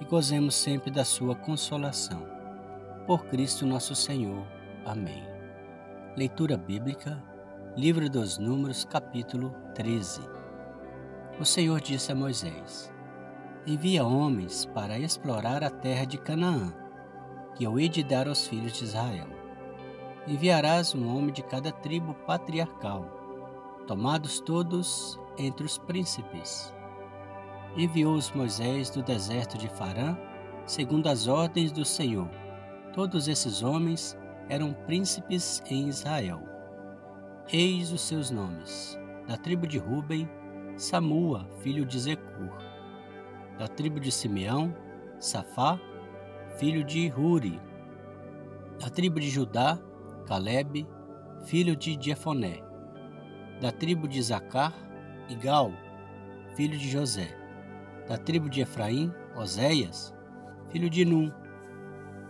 e 0.00 0.04
gozemos 0.04 0.54
sempre 0.54 0.90
da 0.90 1.04
sua 1.04 1.34
consolação. 1.34 2.26
Por 3.06 3.26
Cristo 3.26 3.64
nosso 3.64 3.94
Senhor. 3.94 4.46
Amém. 4.84 5.22
Leitura 6.16 6.56
Bíblica, 6.56 7.22
Livro 7.76 8.08
dos 8.08 8.38
Números, 8.38 8.84
capítulo 8.84 9.54
13. 9.74 10.22
O 11.38 11.44
Senhor 11.44 11.80
disse 11.80 12.10
a 12.10 12.14
Moisés: 12.14 12.92
Envia 13.66 14.04
homens 14.04 14.64
para 14.64 14.98
explorar 14.98 15.62
a 15.62 15.70
terra 15.70 16.04
de 16.04 16.18
Canaã, 16.18 16.72
que 17.54 17.64
eu 17.64 17.78
hei 17.78 17.88
de 17.88 18.02
dar 18.02 18.28
aos 18.28 18.46
filhos 18.46 18.72
de 18.72 18.84
Israel. 18.84 19.28
Enviarás 20.26 20.94
um 20.94 21.16
homem 21.16 21.32
de 21.32 21.42
cada 21.42 21.70
tribo 21.70 22.14
patriarcal, 22.26 23.04
tomados 23.86 24.40
todos 24.40 25.20
entre 25.38 25.64
os 25.64 25.78
príncipes. 25.78 26.74
Enviou-os 27.76 28.30
Moisés 28.30 28.88
do 28.88 29.02
deserto 29.02 29.58
de 29.58 29.68
Farã, 29.68 30.16
segundo 30.64 31.08
as 31.08 31.28
ordens 31.28 31.70
do 31.70 31.84
Senhor. 31.84 32.30
Todos 32.94 33.28
esses 33.28 33.62
homens 33.62 34.16
eram 34.48 34.72
príncipes 34.72 35.62
em 35.68 35.86
Israel. 35.86 36.40
Eis 37.52 37.92
os 37.92 38.00
seus 38.00 38.30
nomes: 38.30 38.98
da 39.28 39.36
tribo 39.36 39.66
de 39.66 39.76
Ruben, 39.76 40.26
Samua, 40.78 41.46
filho 41.60 41.84
de 41.84 42.00
Zecur; 42.00 42.56
da 43.58 43.68
tribo 43.68 44.00
de 44.00 44.10
Simeão, 44.10 44.74
Safá, 45.20 45.78
filho 46.58 46.82
de 46.82 47.12
Huri; 47.14 47.60
da 48.80 48.88
tribo 48.88 49.20
de 49.20 49.28
Judá, 49.28 49.78
Caleb, 50.26 50.88
filho 51.44 51.76
de 51.76 51.98
Jefoné; 52.00 52.62
da 53.60 53.70
tribo 53.70 54.08
de 54.08 54.22
Zacar, 54.22 54.72
Igal, 55.28 55.70
filho 56.54 56.78
de 56.78 56.88
José; 56.88 57.45
da 58.08 58.16
tribo 58.16 58.48
de 58.48 58.60
Efraim, 58.60 59.12
Oséias, 59.36 60.14
filho 60.70 60.88
de 60.88 61.04
Num; 61.04 61.32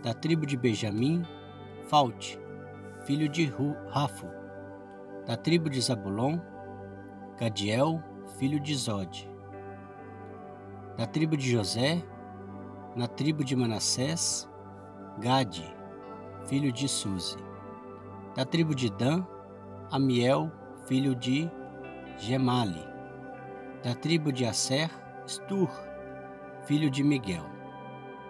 da 0.01 0.13
tribo 0.13 0.45
de 0.45 0.57
Benjamim, 0.57 1.23
Falte, 1.87 2.39
filho 3.05 3.29
de 3.29 3.51
Rafo; 3.89 4.27
da 5.25 5.37
tribo 5.37 5.69
de 5.69 5.79
Zabulon, 5.79 6.41
Gadiel, 7.39 8.01
filho 8.39 8.59
de 8.59 8.75
Zode; 8.75 9.29
da 10.97 11.05
tribo 11.05 11.37
de 11.37 11.47
José, 11.47 12.03
na 12.95 13.07
tribo 13.07 13.43
de 13.43 13.55
Manassés, 13.55 14.49
Gade, 15.19 15.63
filho 16.47 16.71
de 16.71 16.87
Suzi; 16.87 17.37
da 18.35 18.43
tribo 18.45 18.73
de 18.73 18.89
Dan, 18.89 19.25
Amiel, 19.91 20.51
filho 20.87 21.13
de 21.13 21.51
Gemali; 22.17 22.83
da 23.83 23.93
tribo 23.93 24.31
de 24.31 24.43
Asser, 24.43 24.89
Stur, 25.27 25.69
filho 26.63 26.89
de 26.89 27.03
Miguel; 27.03 27.43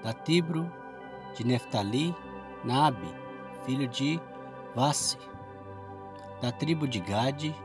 da 0.03 0.13
tribo 0.13 0.67
de 1.35 1.45
Neftali, 1.45 2.15
Nabe, 2.63 3.13
filho 3.65 3.87
de 3.87 4.19
Vassi; 4.75 5.19
da 6.41 6.51
tribo 6.51 6.87
de 6.87 6.99
Gade, 6.99 7.55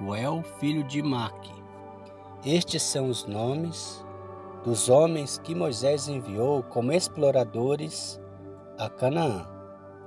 Guel, 0.00 0.42
filho 0.58 0.82
de 0.82 1.02
Maque. 1.02 1.52
Estes 2.42 2.82
são 2.82 3.08
os 3.10 3.26
nomes 3.26 4.02
dos 4.64 4.88
homens 4.88 5.38
que 5.38 5.54
Moisés 5.54 6.08
enviou 6.08 6.62
como 6.62 6.90
exploradores 6.90 8.18
a 8.78 8.88
Canaã. 8.88 9.46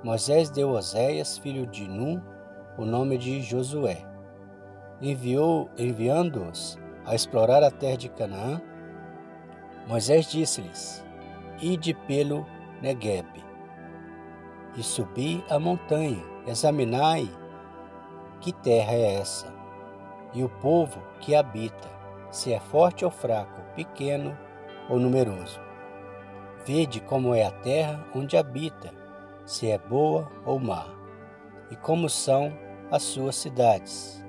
Moisés 0.03 0.49
deu 0.49 0.69
a 0.75 0.79
Oséias, 0.79 1.37
filho 1.37 1.67
de 1.67 1.87
Num, 1.87 2.19
o 2.75 2.85
nome 2.85 3.19
de 3.19 3.39
Josué. 3.39 4.03
Enviou, 4.99 5.69
enviando-os 5.77 6.81
a 7.05 7.15
explorar 7.15 7.63
a 7.63 7.71
terra 7.71 7.97
de 7.97 8.09
Canaã, 8.09 8.61
Moisés 9.87 10.25
disse-lhes: 10.31 11.03
Ide 11.61 11.93
pelo 11.93 12.45
Negueb 12.81 13.43
e 14.75 14.83
subi 14.83 15.43
a 15.49 15.59
montanha, 15.59 16.23
examinai 16.47 17.29
que 18.39 18.51
terra 18.51 18.93
é 18.93 19.15
essa, 19.15 19.53
e 20.33 20.43
o 20.43 20.49
povo 20.49 21.01
que 21.19 21.35
habita, 21.35 21.87
se 22.31 22.51
é 22.51 22.59
forte 22.59 23.05
ou 23.05 23.11
fraco, 23.11 23.61
pequeno 23.75 24.37
ou 24.89 24.99
numeroso. 24.99 25.59
Vede 26.65 26.99
como 27.01 27.35
é 27.35 27.45
a 27.45 27.51
terra 27.51 28.05
onde 28.15 28.35
habita, 28.35 28.91
se 29.45 29.69
é 29.69 29.77
boa 29.77 30.31
ou 30.45 30.59
má, 30.59 30.87
e 31.69 31.75
como 31.75 32.09
são 32.09 32.51
as 32.89 33.03
suas 33.03 33.35
cidades, 33.35 34.22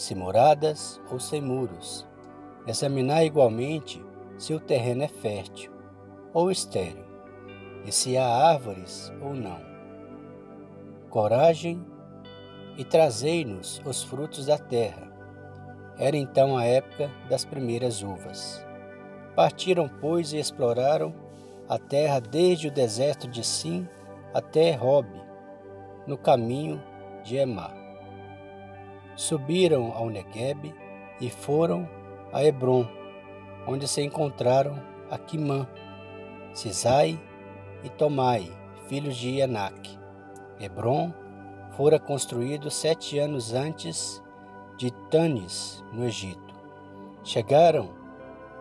se 0.00 0.14
moradas 0.14 1.00
ou 1.10 1.20
sem 1.20 1.42
muros. 1.42 2.06
Examinar 2.66 3.24
igualmente 3.24 4.02
se 4.38 4.54
o 4.54 4.60
terreno 4.60 5.02
é 5.02 5.08
fértil 5.08 5.70
ou 6.32 6.50
estéril, 6.50 7.04
e 7.84 7.92
se 7.92 8.16
há 8.16 8.26
árvores 8.26 9.12
ou 9.20 9.34
não. 9.34 9.60
Coragem 11.10 11.84
e 12.78 12.84
trazei-nos 12.84 13.82
os 13.84 14.02
frutos 14.02 14.46
da 14.46 14.56
terra. 14.56 15.10
Era 15.98 16.16
então 16.16 16.56
a 16.56 16.64
época 16.64 17.10
das 17.28 17.44
primeiras 17.44 18.02
uvas. 18.02 18.64
Partiram, 19.36 19.88
pois, 20.00 20.32
e 20.32 20.38
exploraram 20.38 21.14
a 21.68 21.78
terra 21.78 22.20
desde 22.20 22.68
o 22.68 22.72
deserto 22.72 23.28
de 23.28 23.44
Sim 23.44 23.86
até 24.32 24.72
Robe, 24.72 25.20
no 26.06 26.16
caminho 26.16 26.82
de 27.22 27.36
Emá. 27.36 27.79
Subiram 29.16 29.92
ao 29.92 30.08
Negueb 30.08 30.74
e 31.20 31.30
foram 31.30 31.88
a 32.32 32.42
Hebron, 32.44 32.86
onde 33.66 33.86
se 33.86 34.02
encontraram 34.02 34.80
Aquimã, 35.10 35.66
Cisai 36.52 37.18
e 37.84 37.88
Tomai, 37.88 38.50
filhos 38.88 39.16
de 39.16 39.42
Anak. 39.42 39.98
Hebron 40.58 41.12
fora 41.76 41.98
construído 41.98 42.70
sete 42.70 43.18
anos 43.18 43.54
antes 43.54 44.22
de 44.76 44.90
Tanis, 45.10 45.84
no 45.92 46.04
Egito. 46.04 46.54
Chegaram 47.22 47.90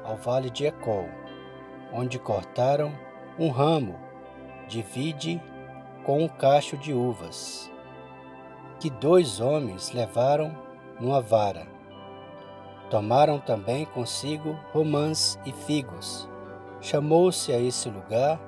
ao 0.03 0.17
vale 0.17 0.49
de 0.49 0.65
Ecol, 0.65 1.07
onde 1.93 2.19
cortaram 2.19 2.91
um 3.37 3.49
ramo 3.49 3.95
de 4.67 4.81
vide 4.81 5.41
com 6.03 6.23
um 6.23 6.27
cacho 6.27 6.77
de 6.77 6.93
uvas, 6.93 7.71
que 8.79 8.89
dois 8.89 9.39
homens 9.39 9.91
levaram 9.91 10.55
numa 10.99 11.21
vara. 11.21 11.67
Tomaram 12.89 13.39
também 13.39 13.85
consigo 13.85 14.57
romãs 14.71 15.39
e 15.45 15.51
figos. 15.51 16.27
Chamou-se 16.81 17.51
a 17.51 17.59
esse 17.59 17.89
lugar 17.89 18.39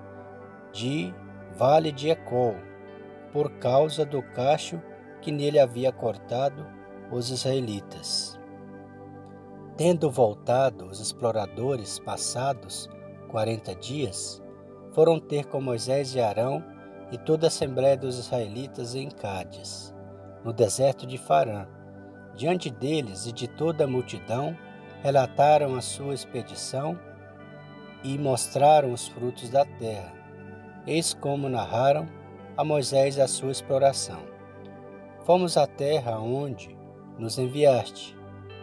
de 0.72 1.14
Vale 1.56 1.92
de 1.92 2.10
Ecol, 2.10 2.56
por 3.32 3.52
causa 3.52 4.06
do 4.06 4.22
cacho 4.22 4.82
que 5.22 5.32
nele 5.32 5.60
havia 5.60 5.92
cortado 5.92 6.66
os 7.12 7.30
israelitas. 7.30 8.40
Tendo 9.76 10.10
voltado 10.10 10.86
os 10.86 11.00
exploradores 11.00 12.00
passados 12.00 12.90
quarenta 13.28 13.76
dias, 13.76 14.42
foram 14.92 15.20
ter 15.20 15.46
com 15.46 15.62
Moisés 15.62 16.16
e 16.16 16.20
Arão 16.20 16.64
e 17.12 17.18
toda 17.18 17.48
a 17.48 17.50
assembléia 17.50 17.98
dos 17.98 18.18
israelitas 18.18 18.96
em 18.96 19.10
Cádiz, 19.10 19.94
no 20.44 20.54
deserto 20.54 21.06
de 21.06 21.18
Farã. 21.18 21.68
Diante 22.36 22.70
deles 22.70 23.26
e 23.26 23.32
de 23.32 23.48
toda 23.48 23.84
a 23.84 23.88
multidão, 23.88 24.58
relataram 25.04 25.76
a 25.76 25.82
sua 25.82 26.14
expedição 26.14 26.98
e 28.04 28.18
mostraram 28.18 28.94
os 28.94 29.08
frutos 29.08 29.50
da 29.50 29.66
terra. 29.66 30.14
Eis 30.88 31.14
como 31.14 31.50
narraram 31.50 32.08
a 32.58 32.64
Moisés 32.64 33.20
a 33.20 33.28
sua 33.28 33.52
exploração. 33.52 34.20
Fomos 35.24 35.58
à 35.58 35.68
terra 35.68 36.20
onde 36.20 36.76
nos 37.18 37.38
enviaste. 37.38 38.18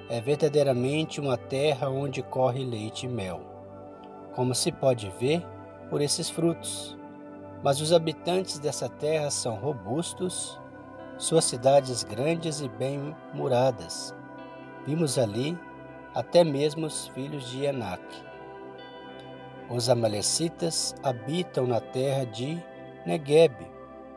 É 0.08 0.20
verdadeiramente 0.20 1.20
uma 1.20 1.36
terra 1.36 1.88
onde 1.88 2.22
corre 2.22 2.64
leite 2.64 3.06
e 3.06 3.08
mel, 3.08 3.40
como 4.34 4.54
se 4.54 4.72
pode 4.72 5.12
ver 5.20 5.44
por 5.90 6.00
esses 6.00 6.30
frutos. 6.30 6.96
Mas 7.62 7.80
os 7.80 7.92
habitantes 7.92 8.58
dessa 8.58 8.88
terra 8.88 9.30
são 9.30 9.56
robustos, 9.56 10.58
suas 11.18 11.44
cidades 11.44 12.04
grandes 12.04 12.60
e 12.60 12.68
bem 12.68 13.14
muradas. 13.34 14.14
Vimos 14.86 15.18
ali 15.18 15.58
até 16.14 16.44
mesmo 16.44 16.86
os 16.86 17.08
filhos 17.08 17.50
de 17.50 17.64
Enac. 17.64 18.00
Os 19.68 19.90
amalecitas 19.90 20.94
habitam 21.02 21.66
na 21.66 21.80
terra 21.80 22.24
de 22.24 22.62
Negueb. 23.04 23.52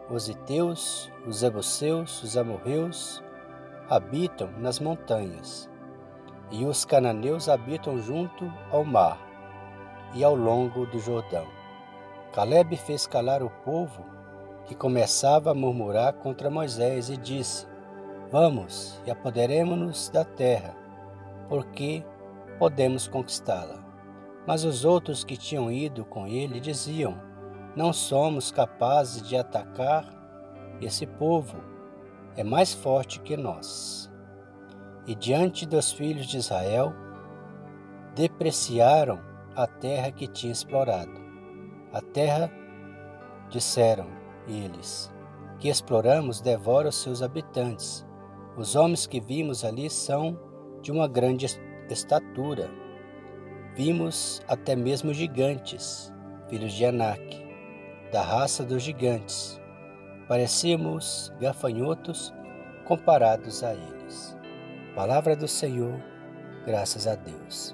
Os 0.10 0.30
iteus, 0.30 1.12
os 1.26 1.40
jebuseus, 1.40 2.22
os 2.22 2.38
amorreus 2.38 3.24
habitam 3.90 4.52
nas 4.60 4.80
montanhas. 4.80 5.70
E 6.52 6.66
os 6.66 6.86
cananeus 6.86 7.50
habitam 7.50 7.98
junto 8.00 8.52
ao 8.72 8.86
mar 8.86 9.20
e 10.14 10.24
ao 10.24 10.36
longo 10.36 10.86
do 10.86 11.00
Jordão. 11.00 11.48
Caleb 12.32 12.78
fez 12.78 13.08
calar 13.08 13.42
o 13.42 13.50
povo 13.50 14.06
que 14.66 14.76
começava 14.76 15.52
a 15.52 15.54
murmurar 15.54 16.14
contra 16.14 16.50
Moisés 16.50 17.10
e 17.10 17.18
disse: 17.18 17.68
Vamos 18.32 19.00
e 19.06 19.12
apoderemos-nos 19.12 20.10
da 20.10 20.24
terra, 20.24 20.76
porque 21.50 22.04
podemos 22.58 23.08
conquistá-la. 23.08 23.84
Mas 24.48 24.64
os 24.64 24.86
outros 24.86 25.24
que 25.24 25.38
tinham 25.38 25.72
ido 25.72 26.06
com 26.06 26.28
ele 26.28 26.60
diziam: 26.60 27.16
Não 27.76 27.92
somos 27.92 28.52
capazes 28.52 29.22
de 29.28 29.36
atacar 29.36 30.06
esse 30.82 31.06
povo, 31.06 31.58
é 32.36 32.44
mais 32.44 32.74
forte 32.74 33.20
que 33.20 33.36
nós. 33.36 34.10
E 35.06 35.16
diante 35.16 35.66
dos 35.66 35.92
filhos 35.92 36.28
de 36.28 36.38
Israel, 36.38 36.94
depreciaram 38.16 39.20
a 39.56 39.68
terra 39.68 40.12
que 40.12 40.28
tinha 40.28 40.52
explorado. 40.52 41.20
A 41.92 42.02
terra, 42.02 42.50
disseram 43.50 44.21
eles, 44.48 45.12
que 45.60 45.70
exploramos 45.70 46.42
devora 46.42 46.90
os 46.90 46.96
seus 46.96 47.22
habitantes 47.22 48.06
os 48.58 48.76
homens 48.76 49.08
que 49.08 49.20
vimos 49.22 49.64
ali 49.64 49.90
são 49.90 50.38
de 50.82 50.92
uma 50.92 51.08
grande 51.08 51.46
estatura. 51.90 52.70
Vimos 53.76 54.42
até 54.46 54.76
mesmo 54.76 55.14
gigantes, 55.14 56.14
filhos 56.50 56.74
de 56.74 56.86
Anak, 56.86 57.46
da 58.12 58.22
raça 58.22 58.64
dos 58.64 58.84
gigantes. 58.84 59.60
Parecíamos 60.28 61.32
gafanhotos 61.40 62.34
comparados 62.86 63.64
a 63.64 63.74
eles. 63.74 64.38
Palavra 64.96 65.34
do 65.34 65.48
Senhor, 65.48 65.98
graças 66.66 67.08
a 67.08 67.16
Deus. 67.16 67.74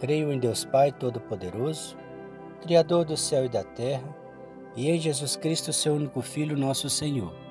Creio 0.00 0.32
em 0.32 0.38
Deus 0.40 0.64
Pai 0.64 0.90
Todo-Poderoso, 0.90 1.96
Criador 2.60 3.04
do 3.04 3.16
céu 3.16 3.44
e 3.44 3.48
da 3.48 3.62
terra, 3.62 4.14
e 4.76 4.90
em 4.90 4.98
Jesus 4.98 5.36
Cristo, 5.36 5.72
seu 5.72 5.94
único 5.94 6.20
Filho, 6.22 6.56
nosso 6.56 6.88
Senhor 6.88 7.42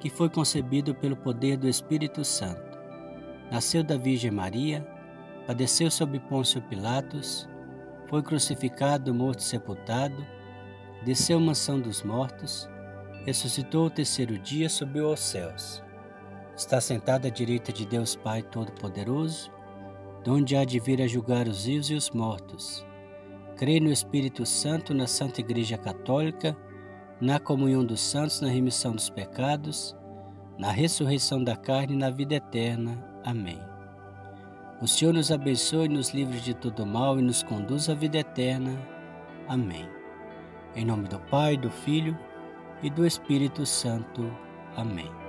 que 0.00 0.10
foi 0.10 0.28
concebido 0.28 0.94
pelo 0.94 1.16
poder 1.16 1.56
do 1.56 1.68
Espírito 1.68 2.24
Santo. 2.24 2.78
Nasceu 3.50 3.82
da 3.82 3.96
Virgem 3.96 4.30
Maria, 4.30 4.86
padeceu 5.46 5.90
sob 5.90 6.18
Pôncio 6.20 6.60
Pilatos, 6.62 7.48
foi 8.08 8.22
crucificado, 8.22 9.14
morto 9.14 9.40
e 9.40 9.44
sepultado, 9.44 10.24
desceu 11.04 11.38
à 11.38 11.40
mansão 11.40 11.80
dos 11.80 12.02
mortos, 12.02 12.68
ressuscitou 13.24 13.86
o 13.86 13.90
terceiro 13.90 14.38
dia, 14.38 14.68
subiu 14.68 15.08
aos 15.08 15.20
céus. 15.20 15.82
Está 16.56 16.80
sentado 16.80 17.26
à 17.26 17.30
direita 17.30 17.72
de 17.72 17.84
Deus 17.84 18.16
Pai 18.16 18.42
Todo-Poderoso, 18.42 19.50
donde 20.24 20.56
há 20.56 20.64
de 20.64 20.80
vir 20.80 21.02
a 21.02 21.06
julgar 21.06 21.46
os 21.46 21.64
vivos 21.64 21.90
e 21.90 21.94
os 21.94 22.10
mortos. 22.10 22.86
Creio 23.56 23.82
no 23.82 23.92
Espírito 23.92 24.44
Santo, 24.44 24.92
na 24.92 25.06
Santa 25.06 25.40
Igreja 25.40 25.78
Católica, 25.78 26.56
na 27.20 27.40
comunhão 27.40 27.84
dos 27.84 28.00
santos, 28.00 28.40
na 28.40 28.48
remissão 28.48 28.92
dos 28.92 29.08
pecados, 29.08 29.96
na 30.58 30.70
ressurreição 30.70 31.42
da 31.42 31.56
carne 31.56 31.94
e 31.94 31.98
na 31.98 32.10
vida 32.10 32.34
eterna. 32.34 33.02
Amém. 33.24 33.58
O 34.80 34.86
Senhor 34.86 35.14
nos 35.14 35.32
abençoe, 35.32 35.88
nos 35.88 36.10
livre 36.10 36.38
de 36.38 36.52
todo 36.52 36.84
mal 36.84 37.18
e 37.18 37.22
nos 37.22 37.42
conduz 37.42 37.88
à 37.88 37.94
vida 37.94 38.18
eterna. 38.18 38.78
Amém. 39.48 39.88
Em 40.74 40.84
nome 40.84 41.08
do 41.08 41.18
Pai, 41.18 41.56
do 41.56 41.70
Filho 41.70 42.16
e 42.82 42.90
do 42.90 43.06
Espírito 43.06 43.64
Santo. 43.64 44.30
Amém. 44.76 45.25